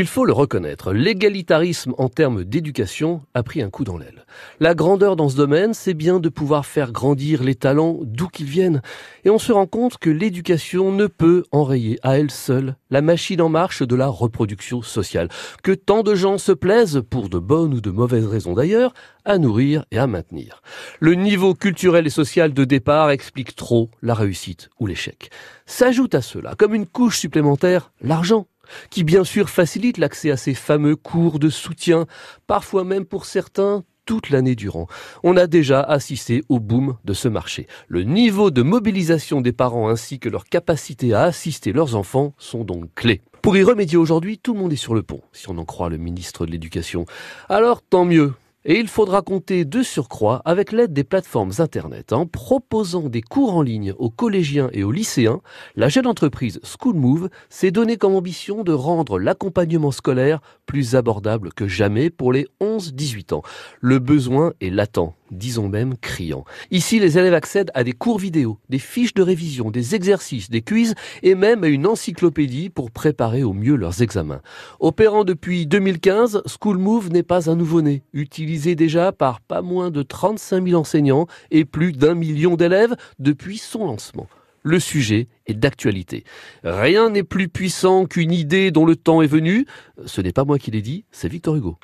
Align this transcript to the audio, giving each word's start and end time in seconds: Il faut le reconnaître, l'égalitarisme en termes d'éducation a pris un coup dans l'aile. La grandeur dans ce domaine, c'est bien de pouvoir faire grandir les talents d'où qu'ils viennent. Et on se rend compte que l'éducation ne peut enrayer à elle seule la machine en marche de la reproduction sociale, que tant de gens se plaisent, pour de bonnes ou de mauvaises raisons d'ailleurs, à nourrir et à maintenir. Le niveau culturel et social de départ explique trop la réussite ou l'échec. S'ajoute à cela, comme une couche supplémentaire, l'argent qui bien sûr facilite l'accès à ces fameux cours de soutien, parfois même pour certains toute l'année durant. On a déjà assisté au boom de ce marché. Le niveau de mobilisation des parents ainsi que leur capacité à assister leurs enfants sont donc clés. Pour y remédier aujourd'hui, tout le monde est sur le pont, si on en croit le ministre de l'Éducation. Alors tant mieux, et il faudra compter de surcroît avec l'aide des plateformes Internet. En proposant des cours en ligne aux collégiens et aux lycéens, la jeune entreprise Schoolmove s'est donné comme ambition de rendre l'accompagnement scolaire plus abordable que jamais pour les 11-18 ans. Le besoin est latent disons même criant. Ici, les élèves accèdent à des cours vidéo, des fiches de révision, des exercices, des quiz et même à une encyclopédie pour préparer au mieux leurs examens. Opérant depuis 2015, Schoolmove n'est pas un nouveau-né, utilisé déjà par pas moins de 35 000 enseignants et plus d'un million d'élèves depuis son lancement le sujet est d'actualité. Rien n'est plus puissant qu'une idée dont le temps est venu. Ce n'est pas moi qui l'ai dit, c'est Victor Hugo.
Il 0.00 0.06
faut 0.06 0.24
le 0.24 0.32
reconnaître, 0.32 0.92
l'égalitarisme 0.92 1.92
en 1.98 2.08
termes 2.08 2.44
d'éducation 2.44 3.22
a 3.34 3.42
pris 3.42 3.62
un 3.62 3.68
coup 3.68 3.82
dans 3.82 3.98
l'aile. 3.98 4.26
La 4.60 4.76
grandeur 4.76 5.16
dans 5.16 5.28
ce 5.28 5.34
domaine, 5.34 5.74
c'est 5.74 5.92
bien 5.92 6.20
de 6.20 6.28
pouvoir 6.28 6.66
faire 6.66 6.92
grandir 6.92 7.42
les 7.42 7.56
talents 7.56 7.98
d'où 8.02 8.28
qu'ils 8.28 8.46
viennent. 8.46 8.80
Et 9.24 9.30
on 9.30 9.40
se 9.40 9.50
rend 9.50 9.66
compte 9.66 9.98
que 9.98 10.08
l'éducation 10.08 10.92
ne 10.92 11.08
peut 11.08 11.42
enrayer 11.50 11.98
à 12.04 12.16
elle 12.16 12.30
seule 12.30 12.76
la 12.90 13.02
machine 13.02 13.42
en 13.42 13.48
marche 13.48 13.82
de 13.82 13.96
la 13.96 14.06
reproduction 14.06 14.82
sociale, 14.82 15.30
que 15.64 15.72
tant 15.72 16.04
de 16.04 16.14
gens 16.14 16.38
se 16.38 16.52
plaisent, 16.52 17.02
pour 17.10 17.28
de 17.28 17.40
bonnes 17.40 17.74
ou 17.74 17.80
de 17.80 17.90
mauvaises 17.90 18.28
raisons 18.28 18.54
d'ailleurs, 18.54 18.94
à 19.24 19.36
nourrir 19.36 19.84
et 19.90 19.98
à 19.98 20.06
maintenir. 20.06 20.62
Le 21.00 21.14
niveau 21.14 21.54
culturel 21.54 22.06
et 22.06 22.10
social 22.10 22.54
de 22.54 22.64
départ 22.64 23.10
explique 23.10 23.56
trop 23.56 23.90
la 24.00 24.14
réussite 24.14 24.70
ou 24.78 24.86
l'échec. 24.86 25.30
S'ajoute 25.66 26.14
à 26.14 26.22
cela, 26.22 26.54
comme 26.56 26.76
une 26.76 26.86
couche 26.86 27.18
supplémentaire, 27.18 27.90
l'argent 28.00 28.46
qui 28.90 29.04
bien 29.04 29.24
sûr 29.24 29.48
facilite 29.48 29.98
l'accès 29.98 30.30
à 30.30 30.36
ces 30.36 30.54
fameux 30.54 30.96
cours 30.96 31.38
de 31.38 31.48
soutien, 31.48 32.06
parfois 32.46 32.84
même 32.84 33.04
pour 33.04 33.24
certains 33.24 33.84
toute 34.08 34.30
l'année 34.30 34.54
durant. 34.54 34.86
On 35.22 35.36
a 35.36 35.46
déjà 35.46 35.82
assisté 35.82 36.42
au 36.48 36.60
boom 36.60 36.96
de 37.04 37.12
ce 37.12 37.28
marché. 37.28 37.66
Le 37.88 38.04
niveau 38.04 38.50
de 38.50 38.62
mobilisation 38.62 39.42
des 39.42 39.52
parents 39.52 39.90
ainsi 39.90 40.18
que 40.18 40.30
leur 40.30 40.46
capacité 40.46 41.12
à 41.12 41.24
assister 41.24 41.72
leurs 41.72 41.94
enfants 41.94 42.32
sont 42.38 42.64
donc 42.64 42.94
clés. 42.94 43.20
Pour 43.42 43.58
y 43.58 43.62
remédier 43.62 43.98
aujourd'hui, 43.98 44.38
tout 44.38 44.54
le 44.54 44.60
monde 44.60 44.72
est 44.72 44.76
sur 44.76 44.94
le 44.94 45.02
pont, 45.02 45.20
si 45.32 45.50
on 45.50 45.58
en 45.58 45.66
croit 45.66 45.90
le 45.90 45.98
ministre 45.98 46.46
de 46.46 46.50
l'Éducation. 46.50 47.04
Alors 47.50 47.82
tant 47.82 48.06
mieux, 48.06 48.32
et 48.64 48.78
il 48.78 48.88
faudra 48.88 49.22
compter 49.22 49.64
de 49.64 49.82
surcroît 49.82 50.42
avec 50.44 50.72
l'aide 50.72 50.92
des 50.92 51.04
plateformes 51.04 51.52
Internet. 51.58 52.12
En 52.12 52.26
proposant 52.26 53.08
des 53.08 53.22
cours 53.22 53.54
en 53.54 53.62
ligne 53.62 53.92
aux 53.98 54.10
collégiens 54.10 54.68
et 54.72 54.84
aux 54.84 54.92
lycéens, 54.92 55.40
la 55.76 55.88
jeune 55.88 56.06
entreprise 56.06 56.60
Schoolmove 56.62 57.28
s'est 57.48 57.70
donné 57.70 57.96
comme 57.96 58.14
ambition 58.14 58.64
de 58.64 58.72
rendre 58.72 59.18
l'accompagnement 59.18 59.90
scolaire 59.90 60.40
plus 60.66 60.96
abordable 60.96 61.52
que 61.52 61.68
jamais 61.68 62.10
pour 62.10 62.32
les 62.32 62.46
11-18 62.60 63.34
ans. 63.34 63.42
Le 63.80 63.98
besoin 63.98 64.52
est 64.60 64.70
latent 64.70 65.14
disons 65.30 65.68
même 65.68 65.96
criant. 65.96 66.44
Ici, 66.70 66.98
les 66.98 67.18
élèves 67.18 67.34
accèdent 67.34 67.70
à 67.74 67.84
des 67.84 67.92
cours 67.92 68.18
vidéo, 68.18 68.58
des 68.68 68.78
fiches 68.78 69.14
de 69.14 69.22
révision, 69.22 69.70
des 69.70 69.94
exercices, 69.94 70.50
des 70.50 70.62
quiz 70.62 70.94
et 71.22 71.34
même 71.34 71.64
à 71.64 71.68
une 71.68 71.86
encyclopédie 71.86 72.70
pour 72.70 72.90
préparer 72.90 73.42
au 73.42 73.52
mieux 73.52 73.76
leurs 73.76 74.02
examens. 74.02 74.40
Opérant 74.80 75.24
depuis 75.24 75.66
2015, 75.66 76.42
Schoolmove 76.46 77.10
n'est 77.10 77.22
pas 77.22 77.50
un 77.50 77.56
nouveau-né, 77.56 78.02
utilisé 78.12 78.74
déjà 78.74 79.12
par 79.12 79.40
pas 79.40 79.62
moins 79.62 79.90
de 79.90 80.02
35 80.02 80.66
000 80.66 80.80
enseignants 80.80 81.26
et 81.50 81.64
plus 81.64 81.92
d'un 81.92 82.14
million 82.14 82.56
d'élèves 82.56 82.96
depuis 83.18 83.58
son 83.58 83.86
lancement 83.86 84.28
le 84.62 84.80
sujet 84.80 85.28
est 85.46 85.54
d'actualité. 85.54 86.24
Rien 86.62 87.10
n'est 87.10 87.22
plus 87.22 87.48
puissant 87.48 88.06
qu'une 88.06 88.32
idée 88.32 88.70
dont 88.70 88.84
le 88.84 88.96
temps 88.96 89.22
est 89.22 89.26
venu. 89.26 89.66
Ce 90.06 90.20
n'est 90.20 90.32
pas 90.32 90.44
moi 90.44 90.58
qui 90.58 90.70
l'ai 90.70 90.82
dit, 90.82 91.04
c'est 91.10 91.28
Victor 91.28 91.56
Hugo. 91.56 91.76